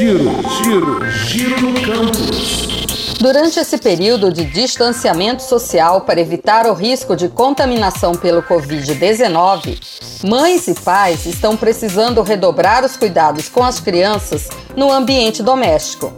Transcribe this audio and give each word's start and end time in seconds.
Giro, 0.00 0.30
giro, 0.64 1.10
giro 1.10 1.60
no 1.60 1.74
campus. 1.82 3.18
Durante 3.20 3.60
esse 3.60 3.76
período 3.76 4.32
de 4.32 4.46
distanciamento 4.46 5.42
social 5.42 6.00
para 6.00 6.18
evitar 6.18 6.66
o 6.66 6.72
risco 6.72 7.14
de 7.14 7.28
contaminação 7.28 8.14
pelo 8.14 8.42
Covid-19, 8.42 9.78
mães 10.26 10.66
e 10.68 10.74
pais 10.74 11.26
estão 11.26 11.54
precisando 11.54 12.22
redobrar 12.22 12.82
os 12.82 12.96
cuidados 12.96 13.50
com 13.50 13.62
as 13.62 13.78
crianças 13.78 14.48
no 14.74 14.90
ambiente 14.90 15.42
doméstico. 15.42 16.10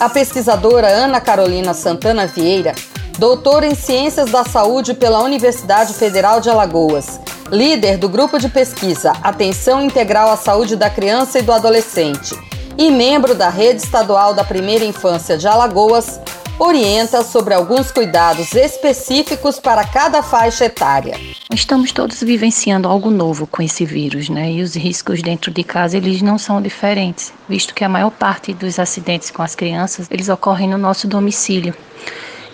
A 0.00 0.08
pesquisadora 0.08 0.88
Ana 0.88 1.20
Carolina 1.20 1.74
Santana 1.74 2.26
Vieira, 2.26 2.74
doutora 3.20 3.68
em 3.68 3.76
Ciências 3.76 4.32
da 4.32 4.42
Saúde 4.42 4.94
pela 4.94 5.22
Universidade 5.22 5.94
Federal 5.94 6.40
de 6.40 6.50
Alagoas, 6.50 7.20
líder 7.52 7.98
do 7.98 8.08
grupo 8.08 8.36
de 8.36 8.48
pesquisa 8.48 9.12
Atenção 9.22 9.80
Integral 9.80 10.28
à 10.28 10.36
Saúde 10.36 10.74
da 10.74 10.90
Criança 10.90 11.38
e 11.38 11.42
do 11.42 11.52
Adolescente 11.52 12.47
e 12.78 12.92
membro 12.92 13.34
da 13.34 13.50
Rede 13.50 13.82
Estadual 13.82 14.32
da 14.32 14.44
Primeira 14.44 14.84
Infância 14.84 15.36
de 15.36 15.48
Alagoas, 15.48 16.20
orienta 16.60 17.24
sobre 17.24 17.52
alguns 17.52 17.90
cuidados 17.90 18.54
específicos 18.54 19.58
para 19.58 19.84
cada 19.84 20.22
faixa 20.22 20.66
etária. 20.66 21.18
Estamos 21.52 21.90
todos 21.90 22.22
vivenciando 22.22 22.88
algo 22.88 23.10
novo 23.10 23.48
com 23.48 23.60
esse 23.62 23.84
vírus, 23.84 24.28
né? 24.28 24.52
E 24.52 24.62
os 24.62 24.76
riscos 24.76 25.22
dentro 25.22 25.50
de 25.50 25.64
casa 25.64 25.96
eles 25.96 26.22
não 26.22 26.38
são 26.38 26.62
diferentes, 26.62 27.32
visto 27.48 27.74
que 27.74 27.82
a 27.82 27.88
maior 27.88 28.10
parte 28.10 28.54
dos 28.54 28.78
acidentes 28.78 29.30
com 29.30 29.42
as 29.42 29.56
crianças 29.56 30.06
eles 30.08 30.28
ocorrem 30.28 30.68
no 30.68 30.78
nosso 30.78 31.08
domicílio. 31.08 31.74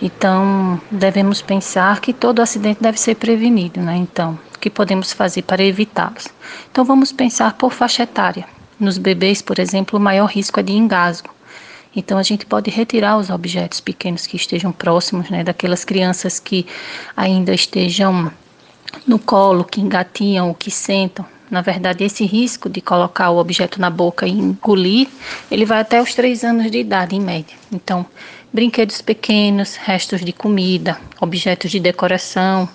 Então, 0.01 0.81
devemos 0.91 1.43
pensar 1.43 2.01
que 2.01 2.13
todo 2.13 2.41
acidente 2.41 2.83
deve 2.83 2.99
ser 2.99 3.15
prevenido, 3.17 3.81
né? 3.81 3.97
Então, 3.97 4.39
o 4.55 4.59
que 4.59 4.71
podemos 4.71 5.13
fazer 5.13 5.43
para 5.43 5.63
evitá-los? 5.63 6.29
Então, 6.71 6.85
vamos 6.85 7.13
pensar 7.13 7.53
por 7.55 7.73
faixa 7.73 8.03
etária. 8.03 8.47
Nos 8.85 8.99
bebês, 8.99 9.41
por 9.41 9.59
exemplo, 9.59 9.99
o 9.99 10.03
maior 10.03 10.27
risco 10.27 10.61
é 10.61 10.63
de 10.63 10.75
engasgo. 10.75 11.31
Então 11.97 12.19
a 12.19 12.23
gente 12.23 12.45
pode 12.45 12.71
retirar 12.71 13.17
os 13.17 13.31
objetos 13.31 13.81
pequenos 13.81 14.27
que 14.27 14.37
estejam 14.37 14.71
próximos, 14.71 15.31
né, 15.31 15.43
daquelas 15.43 15.87
crianças 15.87 16.39
que 16.39 16.67
ainda 17.17 17.55
estejam 17.55 18.31
no 19.07 19.19
colo, 19.19 19.65
que 19.65 19.81
engatinham 19.81 20.49
ou 20.49 20.55
que 20.55 20.71
sentam. 20.71 21.25
Na 21.55 21.61
verdade, 21.61 22.03
esse 22.03 22.27
risco 22.27 22.69
de 22.69 22.81
colocar 22.81 23.31
o 23.31 23.39
objeto 23.39 23.81
na 23.81 23.89
boca 23.89 24.27
e 24.27 24.33
engolir, 24.33 25.07
ele 25.49 25.65
vai 25.65 25.83
até 25.83 26.03
os 26.03 26.13
três 26.13 26.43
anos 26.43 26.69
de 26.69 26.79
idade, 26.79 27.15
em 27.15 27.21
média. 27.21 27.57
Então, 27.73 28.05
brinquedos 28.53 29.01
pequenos, 29.01 29.77
restos 29.77 30.25
de 30.25 30.33
comida, 30.33 30.99
objetos 31.21 31.71
de 31.71 31.79
decoração, 31.79 32.69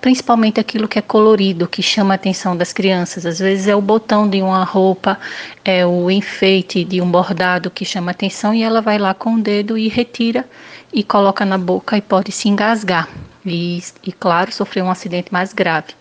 principalmente 0.00 0.58
aquilo 0.58 0.88
que 0.88 0.98
é 0.98 1.02
colorido, 1.02 1.68
que 1.68 1.82
chama 1.82 2.14
a 2.14 2.16
atenção 2.16 2.56
das 2.56 2.72
crianças. 2.72 3.26
Às 3.26 3.40
vezes 3.40 3.68
é 3.68 3.76
o 3.76 3.82
botão 3.82 4.26
de 4.26 4.40
uma 4.40 4.64
roupa, 4.64 5.18
é 5.62 5.84
o 5.84 6.10
enfeite 6.10 6.82
de 6.82 7.02
um 7.02 7.10
bordado 7.10 7.70
que 7.70 7.84
chama 7.84 8.10
a 8.10 8.12
atenção 8.12 8.54
e 8.54 8.62
ela 8.62 8.80
vai 8.80 8.96
lá 8.96 9.12
com 9.12 9.34
o 9.34 9.42
dedo 9.42 9.76
e 9.76 9.86
retira 9.86 10.48
e 10.94 11.04
coloca 11.04 11.44
na 11.44 11.58
boca 11.58 11.94
e 11.94 12.00
pode 12.00 12.32
se 12.32 12.48
engasgar 12.48 13.06
e, 13.44 13.82
e 14.02 14.12
claro, 14.12 14.50
sofrer 14.50 14.82
um 14.82 14.90
acidente 14.90 15.30
mais 15.30 15.52
grave. 15.52 15.92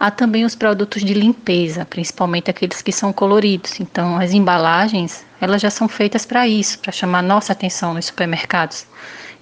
Há 0.00 0.12
também 0.12 0.44
os 0.44 0.54
produtos 0.54 1.02
de 1.02 1.12
limpeza, 1.12 1.84
principalmente 1.84 2.48
aqueles 2.48 2.80
que 2.80 2.92
são 2.92 3.12
coloridos. 3.12 3.80
Então, 3.80 4.16
as 4.16 4.32
embalagens, 4.32 5.26
elas 5.40 5.60
já 5.60 5.70
são 5.70 5.88
feitas 5.88 6.24
para 6.24 6.46
isso, 6.46 6.78
para 6.78 6.92
chamar 6.92 7.20
nossa 7.20 7.52
atenção 7.52 7.94
nos 7.94 8.06
supermercados. 8.06 8.86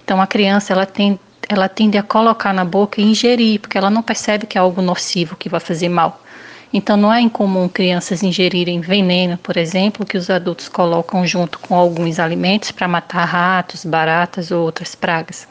Então, 0.03 0.19
a 0.19 0.25
criança, 0.25 0.73
ela 0.73 0.85
tem 0.85 1.19
ela 1.49 1.69
tende 1.69 1.97
a 1.97 2.03
colocar 2.03 2.53
na 2.53 2.65
boca 2.65 2.99
e 2.99 3.05
ingerir, 3.05 3.61
porque 3.61 3.77
ela 3.77 3.89
não 3.89 4.03
percebe 4.03 4.45
que 4.45 4.57
é 4.57 4.61
algo 4.61 4.81
nocivo 4.81 5.37
que 5.37 5.47
vai 5.47 5.61
fazer 5.61 5.87
mal. 5.87 6.21
Então, 6.73 6.97
não 6.97 7.13
é 7.13 7.21
incomum 7.21 7.69
crianças 7.69 8.21
ingerirem 8.21 8.81
veneno, 8.81 9.37
por 9.37 9.55
exemplo, 9.55 10.05
que 10.05 10.17
os 10.17 10.29
adultos 10.29 10.67
colocam 10.67 11.25
junto 11.25 11.57
com 11.59 11.75
alguns 11.75 12.19
alimentos 12.19 12.71
para 12.71 12.87
matar 12.87 13.23
ratos, 13.23 13.85
baratas 13.85 14.51
ou 14.51 14.65
outras 14.65 14.93
pragas. 14.93 15.47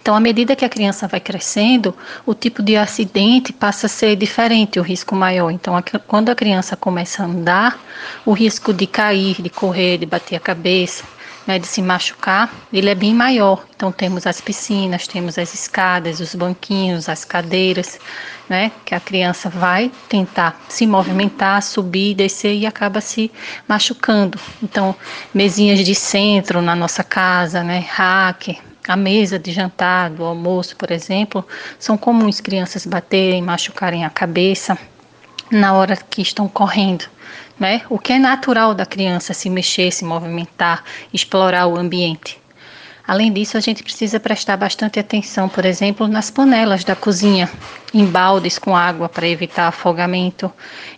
Então, 0.00 0.14
à 0.14 0.20
medida 0.20 0.56
que 0.56 0.64
a 0.64 0.68
criança 0.68 1.06
vai 1.06 1.20
crescendo, 1.20 1.96
o 2.26 2.34
tipo 2.34 2.62
de 2.62 2.76
acidente 2.76 3.52
passa 3.52 3.86
a 3.86 3.88
ser 3.88 4.16
diferente, 4.16 4.78
o 4.78 4.82
risco 4.82 5.14
maior. 5.14 5.50
Então, 5.50 5.74
quando 6.06 6.30
a 6.30 6.34
criança 6.34 6.76
começa 6.76 7.22
a 7.22 7.26
andar, 7.26 7.78
o 8.24 8.32
risco 8.32 8.72
de 8.72 8.86
cair, 8.86 9.40
de 9.40 9.50
correr, 9.50 9.98
de 9.98 10.06
bater 10.06 10.36
a 10.36 10.40
cabeça, 10.40 11.04
né, 11.46 11.58
de 11.58 11.66
se 11.66 11.82
machucar, 11.82 12.52
ele 12.72 12.88
é 12.88 12.94
bem 12.94 13.14
maior. 13.14 13.64
Então 13.74 13.90
temos 13.90 14.26
as 14.26 14.40
piscinas, 14.40 15.06
temos 15.06 15.38
as 15.38 15.54
escadas, 15.54 16.20
os 16.20 16.34
banquinhos, 16.34 17.08
as 17.08 17.24
cadeiras, 17.24 17.98
né, 18.48 18.70
que 18.84 18.94
a 18.94 19.00
criança 19.00 19.48
vai 19.48 19.90
tentar 20.08 20.60
se 20.68 20.86
movimentar, 20.86 21.62
subir, 21.62 22.14
descer 22.14 22.54
e 22.54 22.66
acaba 22.66 23.00
se 23.00 23.30
machucando. 23.66 24.38
Então 24.62 24.94
mesinhas 25.34 25.84
de 25.84 25.94
centro 25.94 26.62
na 26.62 26.76
nossa 26.76 27.02
casa, 27.02 27.62
né, 27.62 27.84
rack, 27.88 28.58
a 28.86 28.96
mesa 28.96 29.38
de 29.38 29.52
jantar, 29.52 30.10
do 30.10 30.24
almoço, 30.24 30.76
por 30.76 30.90
exemplo, 30.90 31.46
são 31.78 31.96
comuns 31.96 32.40
crianças 32.40 32.84
baterem, 32.84 33.40
machucarem 33.40 34.04
a 34.04 34.10
cabeça 34.10 34.76
na 35.50 35.74
hora 35.74 35.96
que 35.96 36.22
estão 36.22 36.48
correndo. 36.48 37.04
Né? 37.60 37.82
O 37.88 37.98
que 37.98 38.14
é 38.14 38.18
natural 38.18 38.74
da 38.74 38.84
criança 38.84 39.32
se 39.32 39.48
mexer, 39.48 39.92
se 39.92 40.04
movimentar, 40.04 40.82
explorar 41.12 41.66
o 41.66 41.76
ambiente. 41.76 42.41
Além 43.06 43.32
disso, 43.32 43.56
a 43.56 43.60
gente 43.60 43.82
precisa 43.82 44.20
prestar 44.20 44.56
bastante 44.56 44.98
atenção, 44.98 45.48
por 45.48 45.64
exemplo, 45.64 46.06
nas 46.06 46.30
panelas 46.30 46.84
da 46.84 46.94
cozinha, 46.94 47.50
em 47.92 48.06
baldes 48.06 48.58
com 48.58 48.76
água 48.76 49.08
para 49.08 49.26
evitar 49.26 49.68
afogamento, 49.68 50.50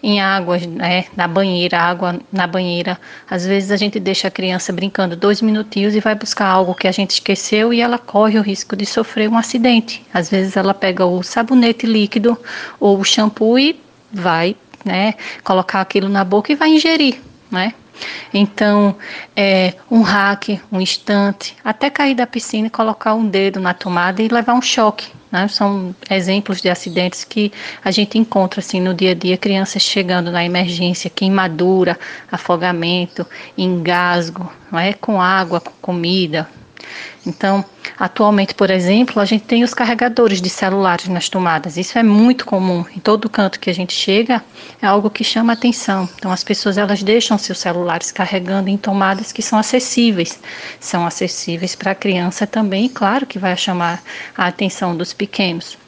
em 0.02 0.20
águas 0.20 0.66
né, 0.66 1.06
na 1.16 1.26
banheira, 1.26 1.78
água 1.78 2.20
na 2.30 2.46
banheira. 2.46 3.00
Às 3.28 3.46
vezes 3.46 3.70
a 3.70 3.76
gente 3.76 3.98
deixa 3.98 4.28
a 4.28 4.30
criança 4.30 4.72
brincando 4.72 5.16
dois 5.16 5.40
minutinhos 5.40 5.94
e 5.94 6.00
vai 6.00 6.14
buscar 6.14 6.46
algo 6.46 6.74
que 6.74 6.86
a 6.86 6.92
gente 6.92 7.12
esqueceu 7.12 7.72
e 7.72 7.80
ela 7.80 7.98
corre 7.98 8.38
o 8.38 8.42
risco 8.42 8.76
de 8.76 8.84
sofrer 8.84 9.28
um 9.28 9.38
acidente. 9.38 10.04
Às 10.12 10.28
vezes 10.28 10.56
ela 10.56 10.74
pega 10.74 11.06
o 11.06 11.22
sabonete 11.22 11.86
líquido 11.86 12.38
ou 12.78 13.00
o 13.00 13.04
shampoo 13.04 13.58
e 13.58 13.80
vai 14.12 14.54
né, 14.84 15.14
colocar 15.42 15.80
aquilo 15.80 16.08
na 16.08 16.22
boca 16.22 16.52
e 16.52 16.54
vai 16.54 16.68
ingerir, 16.68 17.18
né? 17.50 17.72
Então, 18.32 18.96
é, 19.36 19.74
um 19.90 20.02
hack, 20.02 20.60
um 20.70 20.80
instante, 20.80 21.56
até 21.64 21.88
cair 21.90 22.14
da 22.14 22.26
piscina 22.26 22.66
e 22.66 22.70
colocar 22.70 23.14
um 23.14 23.26
dedo 23.26 23.60
na 23.60 23.74
tomada 23.74 24.22
e 24.22 24.28
levar 24.28 24.54
um 24.54 24.62
choque. 24.62 25.08
Né? 25.30 25.48
São 25.48 25.94
exemplos 26.10 26.60
de 26.60 26.68
acidentes 26.68 27.24
que 27.24 27.52
a 27.84 27.90
gente 27.90 28.18
encontra 28.18 28.60
assim 28.60 28.80
no 28.80 28.94
dia 28.94 29.12
a 29.12 29.14
dia, 29.14 29.36
crianças 29.36 29.82
chegando 29.82 30.30
na 30.30 30.44
emergência, 30.44 31.10
queimadura, 31.10 31.98
afogamento, 32.30 33.26
engasgo, 33.56 34.52
não 34.70 34.78
é? 34.78 34.92
com 34.92 35.20
água, 35.20 35.60
com 35.60 35.72
comida, 35.80 36.48
então, 37.26 37.64
atualmente, 37.98 38.54
por 38.54 38.70
exemplo, 38.70 39.20
a 39.20 39.24
gente 39.24 39.44
tem 39.44 39.64
os 39.64 39.72
carregadores 39.72 40.40
de 40.40 40.48
celulares 40.48 41.08
nas 41.08 41.28
tomadas. 41.28 41.76
Isso 41.76 41.98
é 41.98 42.02
muito 42.02 42.44
comum. 42.44 42.84
Em 42.94 43.00
todo 43.00 43.30
canto 43.30 43.58
que 43.58 43.70
a 43.70 43.74
gente 43.74 43.92
chega, 43.92 44.44
é 44.80 44.86
algo 44.86 45.10
que 45.10 45.24
chama 45.24 45.52
atenção. 45.52 46.08
Então, 46.16 46.30
as 46.30 46.44
pessoas 46.44 46.76
elas 46.76 47.02
deixam 47.02 47.38
seus 47.38 47.58
celulares 47.58 48.12
carregando 48.12 48.68
em 48.68 48.76
tomadas 48.76 49.32
que 49.32 49.42
são 49.42 49.58
acessíveis. 49.58 50.38
São 50.78 51.06
acessíveis 51.06 51.74
para 51.74 51.92
a 51.92 51.94
criança 51.94 52.46
também, 52.46 52.88
claro 52.88 53.26
que 53.26 53.38
vai 53.38 53.56
chamar 53.56 54.02
a 54.36 54.46
atenção 54.46 54.96
dos 54.96 55.12
pequenos. 55.12 55.78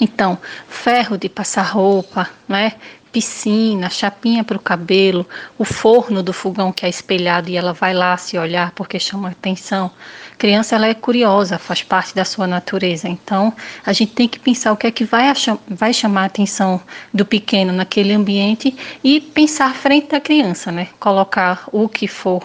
Então, 0.00 0.36
ferro 0.68 1.16
de 1.16 1.28
passar 1.28 1.62
roupa, 1.62 2.28
né? 2.48 2.72
Piscina, 3.16 3.88
chapinha 3.88 4.44
para 4.44 4.58
o 4.58 4.60
cabelo, 4.60 5.26
o 5.56 5.64
forno 5.64 6.22
do 6.22 6.34
fogão 6.34 6.70
que 6.70 6.84
é 6.84 6.88
espelhado 6.90 7.48
e 7.48 7.56
ela 7.56 7.72
vai 7.72 7.94
lá 7.94 8.14
se 8.18 8.36
olhar 8.36 8.72
porque 8.72 8.98
chama 8.98 9.30
atenção. 9.30 9.90
Criança 10.36 10.76
ela 10.76 10.86
é 10.86 10.92
curiosa, 10.92 11.56
faz 11.56 11.82
parte 11.82 12.14
da 12.14 12.26
sua 12.26 12.46
natureza. 12.46 13.08
Então, 13.08 13.54
a 13.86 13.92
gente 13.94 14.12
tem 14.12 14.28
que 14.28 14.38
pensar 14.38 14.70
o 14.70 14.76
que 14.76 14.86
é 14.86 14.90
que 14.90 15.02
vai, 15.02 15.32
vai 15.66 15.94
chamar 15.94 16.24
a 16.24 16.26
atenção 16.26 16.78
do 17.10 17.24
pequeno 17.24 17.72
naquele 17.72 18.12
ambiente 18.12 18.76
e 19.02 19.18
pensar 19.18 19.74
frente 19.74 20.10
da 20.10 20.20
criança, 20.20 20.70
né? 20.70 20.88
Colocar 21.00 21.66
o 21.72 21.88
que 21.88 22.06
for 22.06 22.44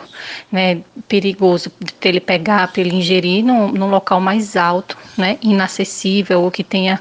né, 0.49 0.79
perigoso 1.05 1.69
para 1.99 2.07
ele 2.07 2.21
pegar, 2.21 2.71
para 2.71 2.79
ele 2.79 2.95
ingerir 2.95 3.43
num, 3.43 3.73
num 3.73 3.89
local 3.89 4.21
mais 4.21 4.55
alto, 4.55 4.97
né? 5.17 5.37
Inacessível 5.41 6.43
ou 6.43 6.49
que 6.49 6.63
tenha 6.63 6.97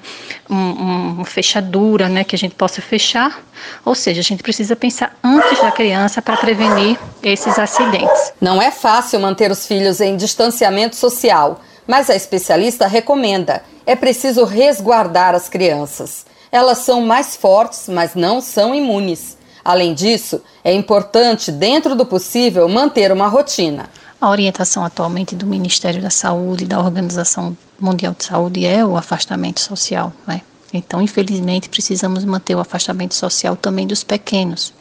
um, 0.48 0.72
uma 0.72 1.24
fechadura, 1.24 2.08
né? 2.08 2.24
Que 2.24 2.34
a 2.34 2.38
gente 2.38 2.56
possa 2.56 2.82
fechar 2.82 3.40
ou 3.84 3.94
seja, 3.94 4.20
a 4.20 4.24
gente 4.24 4.42
precisa 4.42 4.76
pensar 4.76 5.16
antes 5.22 5.60
da 5.60 5.70
criança 5.70 6.20
para 6.20 6.36
prevenir 6.36 6.98
esses 7.22 7.58
acidentes. 7.58 8.32
Não 8.40 8.60
é 8.60 8.70
fácil 8.70 9.20
manter 9.20 9.50
os 9.50 9.66
filhos 9.66 10.00
em 10.00 10.16
distanciamento 10.16 10.96
social, 10.96 11.60
mas 11.86 12.08
a 12.08 12.14
especialista 12.14 12.86
recomenda: 12.86 13.62
é 13.86 13.96
preciso 13.96 14.44
resguardar 14.44 15.34
as 15.34 15.48
crianças. 15.48 16.26
Elas 16.52 16.78
são 16.78 17.00
mais 17.02 17.36
fortes, 17.36 17.88
mas 17.88 18.14
não 18.14 18.40
são 18.40 18.74
imunes. 18.74 19.38
Além 19.64 19.94
disso, 19.94 20.42
é 20.64 20.72
importante, 20.72 21.52
dentro 21.52 21.94
do 21.94 22.06
possível, 22.06 22.68
manter 22.68 23.12
uma 23.12 23.28
rotina. 23.28 23.88
A 24.20 24.28
orientação 24.28 24.84
atualmente 24.84 25.34
do 25.34 25.46
Ministério 25.46 26.02
da 26.02 26.10
Saúde 26.10 26.64
e 26.64 26.66
da 26.66 26.78
Organização 26.78 27.56
Mundial 27.78 28.14
de 28.16 28.24
Saúde 28.24 28.66
é 28.66 28.84
o 28.84 28.96
afastamento 28.96 29.60
social, 29.60 30.12
né? 30.26 30.42
Então, 30.72 31.02
infelizmente, 31.02 31.68
precisamos 31.68 32.24
manter 32.24 32.54
o 32.54 32.60
afastamento 32.60 33.14
social 33.14 33.56
também 33.56 33.86
dos 33.86 34.04
pequenos. 34.04 34.72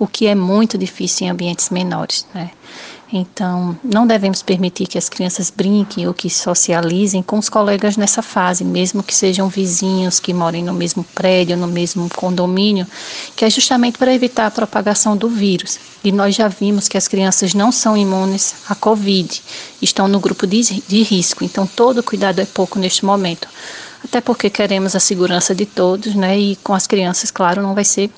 o 0.00 0.06
que 0.06 0.28
é 0.28 0.34
muito 0.34 0.78
difícil 0.78 1.26
em 1.26 1.30
ambientes 1.30 1.70
menores, 1.70 2.24
né? 2.32 2.52
Então, 3.12 3.76
não 3.82 4.06
devemos 4.06 4.42
permitir 4.42 4.86
que 4.86 4.98
as 4.98 5.08
crianças 5.08 5.50
brinquem 5.50 6.06
ou 6.06 6.12
que 6.12 6.28
socializem 6.28 7.22
com 7.22 7.38
os 7.38 7.48
colegas 7.48 7.96
nessa 7.96 8.20
fase, 8.20 8.64
mesmo 8.64 9.02
que 9.02 9.14
sejam 9.14 9.48
vizinhos 9.48 10.20
que 10.20 10.34
morem 10.34 10.62
no 10.62 10.74
mesmo 10.74 11.02
prédio, 11.02 11.56
no 11.56 11.66
mesmo 11.66 12.08
condomínio, 12.14 12.86
que 13.34 13.46
é 13.46 13.50
justamente 13.50 13.96
para 13.96 14.14
evitar 14.14 14.46
a 14.46 14.50
propagação 14.50 15.16
do 15.16 15.28
vírus. 15.28 15.78
E 16.04 16.12
nós 16.12 16.34
já 16.34 16.48
vimos 16.48 16.86
que 16.86 16.98
as 16.98 17.08
crianças 17.08 17.54
não 17.54 17.72
são 17.72 17.96
imunes 17.96 18.54
à 18.68 18.74
Covid, 18.74 19.42
estão 19.80 20.06
no 20.06 20.20
grupo 20.20 20.46
de, 20.46 20.82
de 20.86 21.02
risco, 21.02 21.42
então 21.42 21.66
todo 21.66 22.02
cuidado 22.02 22.40
é 22.40 22.44
pouco 22.44 22.78
neste 22.78 23.06
momento. 23.06 23.48
Até 24.04 24.20
porque 24.20 24.48
queremos 24.48 24.94
a 24.94 25.00
segurança 25.00 25.54
de 25.54 25.66
todos, 25.66 26.14
né? 26.14 26.38
E 26.38 26.56
com 26.56 26.74
as 26.74 26.86
crianças, 26.86 27.30
claro, 27.30 27.62
não 27.62 27.74
vai 27.74 27.84
ser 27.84 28.10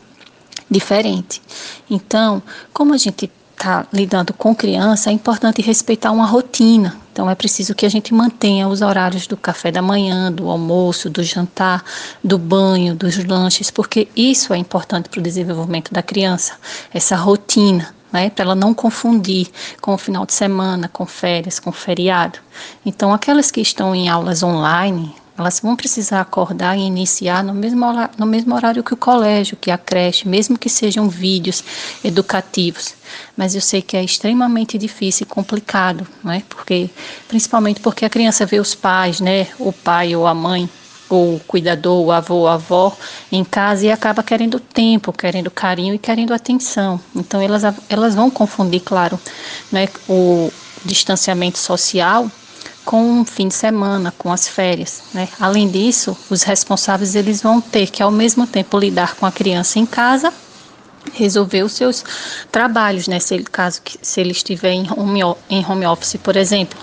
diferente. 0.71 1.43
Então, 1.91 2.43
como 2.73 2.94
a 2.94 2.97
gente 2.97 3.31
está 3.61 3.87
lidando 3.93 4.32
com 4.32 4.55
criança, 4.55 5.11
é 5.11 5.12
importante 5.12 5.61
respeitar 5.61 6.11
uma 6.12 6.25
rotina. 6.25 6.97
Então, 7.12 7.29
é 7.29 7.35
preciso 7.35 7.75
que 7.75 7.85
a 7.85 7.88
gente 7.88 8.15
mantenha 8.15 8.67
os 8.67 8.81
horários 8.81 9.27
do 9.27 9.37
café 9.37 9.71
da 9.71 9.82
manhã, 9.82 10.32
do 10.32 10.49
almoço, 10.49 11.11
do 11.11 11.23
jantar, 11.23 11.85
do 12.25 12.38
banho, 12.38 12.94
dos 12.94 13.23
lanches, 13.23 13.71
porque 13.71 14.09
isso 14.17 14.55
é 14.55 14.56
importante 14.56 15.11
para 15.11 15.21
o 15.21 15.23
desenvolvimento 15.23 15.93
da 15.93 16.03
criança, 16.03 16.55
essa 16.93 17.17
rotina. 17.17 17.94
Né, 18.12 18.29
para 18.29 18.44
ela 18.44 18.55
não 18.56 18.75
confundir 18.75 19.47
com 19.81 19.94
o 19.94 19.97
final 19.97 20.26
de 20.26 20.33
semana, 20.33 20.88
com 20.88 21.06
férias, 21.06 21.61
com 21.61 21.71
feriado. 21.71 22.41
Então, 22.85 23.15
aquelas 23.15 23.53
que 23.53 23.61
estão 23.61 23.94
em 23.94 24.09
aulas 24.09 24.43
online, 24.43 25.15
elas 25.41 25.61
vão 25.61 25.75
precisar 25.75 26.21
acordar 26.21 26.77
e 26.77 26.83
iniciar 26.83 27.43
no 27.43 27.55
mesmo, 27.55 27.87
no 28.19 28.27
mesmo 28.27 28.55
horário 28.55 28.85
que 28.85 28.93
o 28.93 28.97
colégio, 28.97 29.57
que 29.57 29.71
a 29.71 29.79
creche, 29.79 30.29
mesmo 30.29 30.59
que 30.59 30.69
sejam 30.69 31.09
vídeos 31.09 31.65
educativos. 32.05 32.95
Mas 33.37 33.55
eu 33.55 33.61
sei 33.61 33.81
que 33.81 33.97
é 33.97 34.05
extremamente 34.05 34.77
difícil 34.77 35.25
e 35.25 35.33
complicado, 35.33 36.07
né? 36.23 36.43
Porque, 36.49 36.91
principalmente 37.27 37.81
porque 37.81 38.05
a 38.05 38.11
criança 38.11 38.45
vê 38.45 38.61
os 38.61 38.75
pais, 38.75 39.19
né? 39.21 39.49
O 39.59 39.73
pai 39.73 40.15
ou 40.15 40.27
a 40.27 40.35
mãe, 40.35 40.69
ou 41.09 41.37
o 41.37 41.41
cuidador, 41.41 42.05
o 42.05 42.13
avô, 42.13 42.47
a 42.47 42.55
avó 42.55 42.97
em 43.33 43.43
casa 43.43 43.87
e 43.87 43.91
acaba 43.91 44.23
querendo 44.23 44.61
tempo, 44.61 45.13
querendo 45.13 45.51
carinho 45.51 45.95
e 45.95 45.99
querendo 45.99 46.35
atenção. 46.35 47.01
Então 47.17 47.41
elas, 47.41 47.63
elas 47.89 48.15
vão 48.15 48.31
confundir, 48.31 48.81
claro, 48.81 49.19
né, 49.73 49.89
o 50.09 50.53
distanciamento 50.85 51.59
social 51.59 52.31
com 52.85 53.21
um 53.21 53.25
fim 53.25 53.49
de 53.49 53.55
semana, 53.55 54.12
com 54.17 54.32
as 54.32 54.49
férias. 54.49 55.03
Né? 55.12 55.29
Além 55.38 55.69
disso, 55.69 56.17
os 56.29 56.43
responsáveis 56.43 57.15
eles 57.15 57.43
vão 57.43 57.61
ter 57.61 57.91
que 57.91 58.03
ao 58.03 58.11
mesmo 58.11 58.47
tempo 58.47 58.79
lidar 58.79 59.15
com 59.17 59.27
a 59.27 59.32
criança 59.32 59.79
em 59.79 59.87
casa, 59.87 60.32
resolver 61.12 61.62
os 61.62 61.73
seus 61.73 62.05
trabalhos, 62.53 63.09
né? 63.09 63.19
Se 63.19 63.35
ele, 63.35 63.44
caso 63.44 63.81
se 64.03 64.21
ele 64.21 64.32
estiver 64.32 64.73
em 64.73 64.87
home, 64.91 65.21
em 65.49 65.65
home 65.65 65.87
office, 65.87 66.17
por 66.23 66.37
exemplo. 66.37 66.79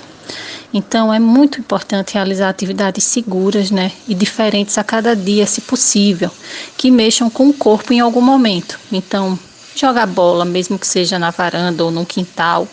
Então 0.74 1.14
é 1.14 1.20
muito 1.20 1.60
importante 1.60 2.14
realizar 2.14 2.50
atividades 2.50 3.04
seguras, 3.04 3.72
né, 3.72 3.92
e 4.08 4.14
diferentes 4.14 4.78
a 4.78 4.84
cada 4.84 5.16
dia, 5.16 5.48
se 5.48 5.62
possível, 5.62 6.30
que 6.78 6.92
mexam 6.92 7.30
com 7.30 7.48
o 7.48 7.54
corpo 7.54 7.94
em 7.94 8.02
algum 8.02 8.22
momento. 8.22 8.78
Então, 8.92 9.40
jogar 9.76 10.06
bola, 10.06 10.44
mesmo 10.44 10.78
que 10.78 10.86
seja 10.86 11.18
na 11.18 11.32
varanda 11.32 11.86
ou 11.86 11.92
no 11.92 12.06
quintal, 12.06 12.68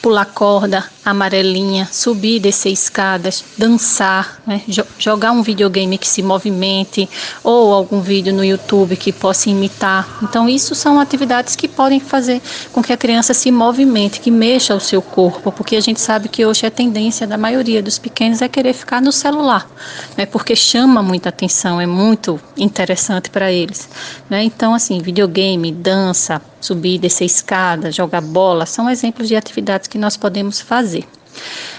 pular 0.00 0.26
corda, 0.26 0.84
amarelinha, 1.04 1.88
subir 1.90 2.36
e 2.36 2.40
descer 2.40 2.70
escadas, 2.70 3.44
dançar, 3.56 4.40
né? 4.46 4.62
jogar 4.98 5.32
um 5.32 5.42
videogame 5.42 5.98
que 5.98 6.08
se 6.08 6.22
movimente 6.22 7.08
ou 7.42 7.72
algum 7.72 8.00
vídeo 8.00 8.32
no 8.32 8.44
YouTube 8.44 8.96
que 8.96 9.12
possa 9.12 9.50
imitar. 9.50 10.08
Então, 10.22 10.48
isso 10.48 10.74
são 10.74 10.98
atividades 10.98 11.54
que 11.54 11.68
podem 11.68 12.00
fazer 12.00 12.40
com 12.72 12.82
que 12.82 12.92
a 12.92 12.96
criança 12.96 13.34
se 13.34 13.50
movimente, 13.50 14.20
que 14.20 14.30
mexa 14.30 14.74
o 14.74 14.80
seu 14.80 15.02
corpo, 15.02 15.52
porque 15.52 15.76
a 15.76 15.80
gente 15.80 16.00
sabe 16.00 16.28
que 16.28 16.44
hoje 16.44 16.66
a 16.66 16.70
tendência 16.70 17.26
da 17.26 17.36
maioria 17.36 17.82
dos 17.82 17.98
pequenos 17.98 18.40
é 18.40 18.48
querer 18.48 18.72
ficar 18.72 19.02
no 19.02 19.12
celular, 19.12 19.68
né? 20.16 20.24
porque 20.26 20.56
chama 20.56 21.02
muita 21.02 21.28
atenção, 21.28 21.80
é 21.80 21.86
muito 21.86 22.40
interessante 22.56 23.30
para 23.30 23.52
eles. 23.52 23.88
Né? 24.28 24.44
Então, 24.44 24.74
assim, 24.74 25.00
videogame, 25.00 25.72
dança, 25.72 26.40
subir 26.60 26.94
e 26.94 26.98
descer 26.98 27.24
escada, 27.24 27.90
jogar 27.90 28.20
bola, 28.20 28.66
são 28.66 28.88
exemplos 28.88 29.28
de 29.28 29.36
atividades 29.36 29.88
que 29.88 29.98
nós 29.98 30.16
podemos 30.16 30.60
fazer. 30.60 31.06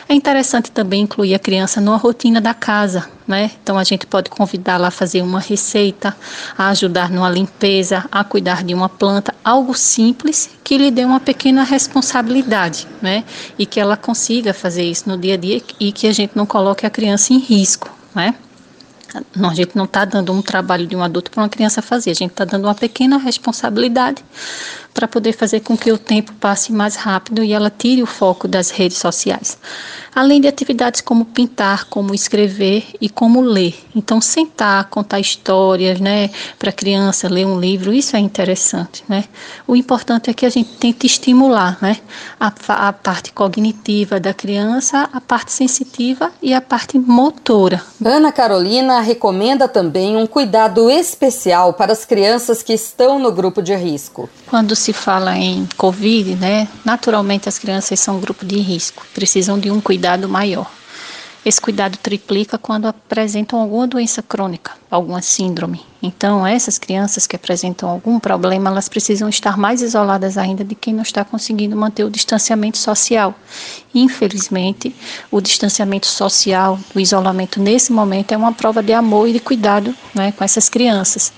É 0.08 0.14
interessante 0.14 0.72
também 0.72 1.04
incluir 1.04 1.34
a 1.34 1.40
criança 1.40 1.80
numa 1.80 1.98
rotina 1.98 2.42
da 2.42 2.54
casa, 2.54 3.08
né? 3.28 3.52
Então 3.62 3.78
a 3.78 3.84
gente 3.84 4.06
pode 4.06 4.30
convidá-la 4.30 4.90
a 4.90 4.92
fazer 4.92 5.22
uma 5.22 5.40
receita, 5.40 6.16
a 6.58 6.70
ajudar 6.70 7.10
numa 7.10 7.30
limpeza, 7.30 8.06
a 8.12 8.24
cuidar 8.24 8.64
de 8.64 8.74
uma 8.74 8.90
planta, 8.90 9.34
algo 9.44 9.74
simples 9.74 10.50
que 10.64 10.78
lhe 10.78 10.92
dê 10.92 11.06
uma 11.06 11.20
pequena 11.20 11.64
responsabilidade, 11.64 12.88
né? 13.02 13.24
E 13.58 13.66
que 13.66 13.80
ela 13.80 13.96
consiga 13.96 14.54
fazer 14.54 14.84
isso 14.84 15.08
no 15.08 15.18
dia 15.18 15.36
a 15.36 15.38
dia 15.38 15.62
e 15.80 15.92
que 15.92 16.08
a 16.08 16.14
gente 16.14 16.36
não 16.36 16.46
coloque 16.46 16.86
a 16.86 16.90
criança 16.90 17.34
em 17.34 17.40
risco, 17.40 17.90
né? 18.14 18.36
A 19.44 19.54
gente 19.54 19.76
não 19.76 19.86
está 19.86 20.06
dando 20.06 20.32
um 20.32 20.42
trabalho 20.42 20.88
de 20.88 20.96
um 20.96 21.04
adulto 21.04 21.32
para 21.32 21.44
uma 21.44 21.50
criança 21.50 21.82
fazer, 21.82 22.12
a 22.12 22.16
gente 22.16 22.32
está 22.32 22.46
dando 22.46 22.66
uma 22.66 22.76
pequena 22.76 23.18
responsabilidade 23.18 24.24
para 24.94 25.08
poder 25.08 25.34
fazer 25.34 25.62
com 25.62 25.78
que 25.78 25.92
o 25.92 25.98
tempo 25.98 26.34
passe 26.34 26.72
mais 26.72 26.96
rápido 26.96 27.44
e 27.44 27.54
ela 27.54 27.70
tire 27.70 28.02
o 28.04 28.06
foco 28.06 28.48
das 28.48 28.70
redes 28.70 28.98
sociais. 28.98 29.58
Além 30.14 30.42
de 30.42 30.48
atividades 30.48 31.00
como 31.00 31.24
pintar, 31.24 31.86
como 31.86 32.14
escrever 32.14 32.84
e 33.00 33.10
como 33.10 33.40
ler. 33.40 33.74
Então, 33.96 34.20
sentar, 34.20 34.90
contar 34.90 35.22
histórias, 35.22 36.02
né, 36.02 36.30
para 36.60 36.70
a 36.70 36.74
criança 36.74 37.30
ler 37.30 37.46
um 37.46 37.58
livro, 37.58 37.94
isso 37.94 38.18
é 38.18 38.20
interessante, 38.20 39.06
né? 39.08 39.24
O 39.66 39.74
importante 39.74 40.30
é 40.30 40.34
que 40.34 40.46
a 40.46 40.50
gente 40.50 40.70
tente 40.78 41.06
estimular, 41.06 41.78
né, 41.82 41.98
a, 42.38 42.52
a 42.90 42.94
parte 42.94 43.32
cognitiva 43.32 44.20
da 44.20 44.34
criança, 44.34 45.10
a 45.14 45.22
parte 45.22 45.54
sensitiva 45.54 46.30
e 46.42 46.54
a 46.54 46.60
parte 46.60 47.00
motora. 47.00 47.82
Ana 48.04 48.34
Carolina 48.34 49.00
recomenda 49.00 49.66
também 49.68 50.18
um 50.18 50.28
cuidado 50.28 50.90
especial 50.90 51.74
para 51.74 51.94
as 51.94 52.04
crianças 52.04 52.62
que 52.62 52.74
estão 52.74 53.18
no 53.18 53.32
grupo 53.32 53.62
de 53.62 53.74
risco. 53.76 54.30
Quando 54.48 54.76
se 54.76 54.92
fala 54.92 55.38
em 55.38 55.66
Covid, 55.78 56.36
né, 56.36 56.68
naturalmente 56.84 57.48
as 57.48 57.58
crianças 57.58 57.98
são 57.98 58.18
um 58.18 58.20
grupo 58.20 58.46
de 58.46 58.58
risco, 58.60 59.06
precisam 59.14 59.58
de 59.58 59.72
um 59.72 59.80
cuidado 59.80 60.01
maior. 60.28 60.70
Esse 61.44 61.60
cuidado 61.60 61.98
triplica 61.98 62.56
quando 62.56 62.86
apresentam 62.86 63.60
alguma 63.60 63.88
doença 63.88 64.22
crônica, 64.22 64.74
alguma 64.92 65.24
síndrome. 65.24 65.82
Então, 66.00 66.46
essas 66.46 66.78
crianças 66.78 67.26
que 67.26 67.36
apresentam 67.36 67.90
algum 67.90 68.20
problema, 68.20 68.70
elas 68.70 68.88
precisam 68.88 69.28
estar 69.28 69.58
mais 69.58 69.82
isoladas 69.82 70.38
ainda 70.38 70.64
de 70.64 70.76
quem 70.76 70.94
não 70.94 71.02
está 71.02 71.26
conseguindo 71.26 71.76
manter 71.76 72.04
o 72.04 72.12
distanciamento 72.12 72.78
social. 72.78 73.34
Infelizmente, 73.92 74.96
o 75.32 75.42
distanciamento 75.42 76.06
social, 76.06 76.78
o 76.94 77.00
isolamento 77.00 77.60
nesse 77.60 77.92
momento 77.92 78.34
é 78.34 78.38
uma 78.38 78.54
prova 78.54 78.84
de 78.84 78.94
amor 78.94 79.28
e 79.28 79.34
de 79.34 79.40
cuidado 79.40 79.96
né, 80.14 80.32
com 80.34 80.44
essas 80.44 80.70
crianças. 80.70 81.34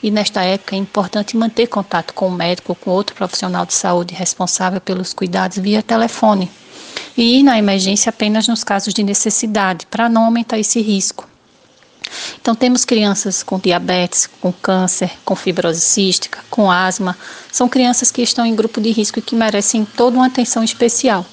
E 0.00 0.08
nesta 0.08 0.40
época 0.44 0.76
é 0.76 0.78
importante 0.78 1.36
manter 1.36 1.66
contato 1.66 2.14
com 2.14 2.28
o 2.28 2.32
médico 2.32 2.70
ou 2.70 2.76
com 2.76 2.92
outro 2.92 3.16
profissional 3.16 3.66
de 3.66 3.74
saúde 3.74 4.14
responsável 4.14 4.80
pelos 4.80 5.12
cuidados 5.12 5.58
via 5.58 5.82
telefone 5.82 6.48
e 7.20 7.42
na 7.42 7.58
emergência 7.58 8.10
apenas 8.10 8.46
nos 8.46 8.62
casos 8.62 8.94
de 8.94 9.02
necessidade, 9.02 9.86
para 9.86 10.08
não 10.08 10.24
aumentar 10.24 10.56
esse 10.56 10.80
risco. 10.80 11.28
Então, 12.40 12.54
temos 12.54 12.84
crianças 12.84 13.42
com 13.42 13.58
diabetes, 13.58 14.30
com 14.40 14.52
câncer, 14.52 15.10
com 15.24 15.34
fibrose 15.34 15.80
cística, 15.80 16.38
com 16.48 16.70
asma. 16.70 17.18
São 17.50 17.68
crianças 17.68 18.12
que 18.12 18.22
estão 18.22 18.46
em 18.46 18.54
grupo 18.54 18.80
de 18.80 18.92
risco 18.92 19.18
e 19.18 19.22
que 19.22 19.34
merecem 19.34 19.84
toda 19.84 20.16
uma 20.16 20.26
atenção 20.26 20.62
especial. 20.62 21.26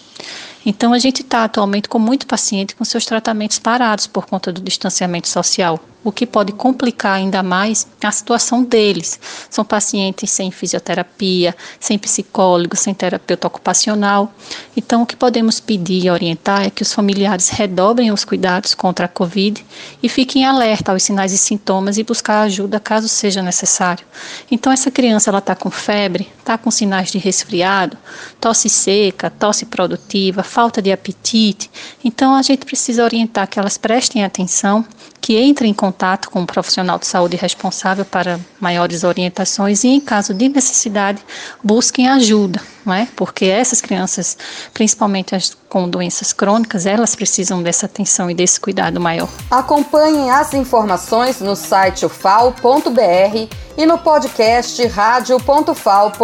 Então, 0.65 0.91
a 0.91 0.97
gente 0.97 1.21
está 1.21 1.43
atualmente 1.43 1.87
com 1.87 1.99
muito 1.99 2.25
paciente 2.25 2.75
com 2.75 2.83
seus 2.83 3.05
tratamentos 3.05 3.59
parados 3.59 4.07
por 4.07 4.25
conta 4.25 4.51
do 4.51 4.61
distanciamento 4.61 5.27
social 5.27 5.79
o 6.05 6.11
que 6.11 6.27
pode 6.27 6.51
complicar 6.51 7.15
ainda 7.15 7.41
mais 7.41 7.87
a 8.01 8.11
situação 8.11 8.63
deles. 8.63 9.19
São 9.49 9.65
pacientes 9.65 10.29
sem 10.29 10.51
fisioterapia, 10.51 11.55
sem 11.79 11.97
psicólogo, 11.97 12.75
sem 12.75 12.93
terapeuta 12.93 13.47
ocupacional. 13.47 14.31
Então, 14.77 15.01
o 15.01 15.05
que 15.05 15.15
podemos 15.15 15.59
pedir 15.59 16.05
e 16.05 16.09
orientar 16.11 16.63
é 16.63 16.69
que 16.69 16.83
os 16.83 16.93
familiares 16.93 17.49
redobrem 17.49 18.11
os 18.11 18.23
cuidados 18.23 18.75
contra 18.75 19.05
a 19.05 19.09
Covid 19.09 19.65
e 20.03 20.07
fiquem 20.07 20.45
alerta 20.45 20.91
aos 20.91 21.01
sinais 21.01 21.33
e 21.33 21.39
sintomas 21.39 21.97
e 21.97 22.03
buscar 22.03 22.41
ajuda 22.41 22.79
caso 22.79 23.07
seja 23.07 23.41
necessário. 23.41 24.05
Então, 24.51 24.71
essa 24.71 24.91
criança 24.91 25.31
ela 25.31 25.39
está 25.39 25.55
com 25.55 25.71
febre, 25.71 26.31
está 26.37 26.55
com 26.55 26.69
sinais 26.69 27.11
de 27.11 27.17
resfriado, 27.17 27.97
tosse 28.39 28.69
seca, 28.69 29.31
tosse 29.31 29.65
produtiva, 29.65 30.43
falta 30.43 30.83
de 30.83 30.91
apetite. 30.91 31.71
Então, 32.03 32.35
a 32.35 32.43
gente 32.43 32.63
precisa 32.63 33.03
orientar 33.03 33.47
que 33.47 33.57
elas 33.57 33.75
prestem 33.75 34.23
atenção, 34.23 34.85
que 35.19 35.41
entrem 35.41 35.71
em 35.71 35.73
contato 35.73 35.94
contato 35.95 36.29
com 36.29 36.41
um 36.41 36.45
profissional 36.45 36.99
de 36.99 37.07
saúde 37.07 37.37
responsável 37.37 38.03
para 38.03 38.37
maiores 38.59 39.05
orientações 39.05 39.85
e, 39.85 39.87
em 39.87 40.01
caso 40.01 40.33
de 40.33 40.49
necessidade, 40.49 41.23
busquem 41.63 42.09
ajuda, 42.09 42.61
não 42.85 42.93
é? 42.93 43.07
porque 43.15 43.45
essas 43.45 43.79
crianças, 43.79 44.37
principalmente 44.73 45.33
as 45.33 45.55
com 45.69 45.89
doenças 45.89 46.33
crônicas, 46.33 46.85
elas 46.85 47.15
precisam 47.15 47.63
dessa 47.63 47.85
atenção 47.85 48.29
e 48.29 48.33
desse 48.33 48.59
cuidado 48.59 48.99
maior. 48.99 49.29
Acompanhem 49.49 50.31
as 50.31 50.53
informações 50.53 51.39
no 51.39 51.55
site 51.55 52.05
ufal.br 52.05 53.53
e 53.77 53.85
no 53.85 53.97
podcast 53.97 54.85
radio.fal.br. 54.87 56.15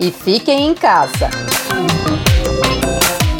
E 0.00 0.10
fiquem 0.10 0.68
em 0.68 0.74
casa. 0.74 1.30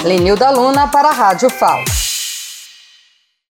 Lenilda 0.05 0.51
Luna 0.51 0.89
para 0.89 1.09
a 1.09 1.13
Rádio 1.13 1.51
FAO. 1.51 2.00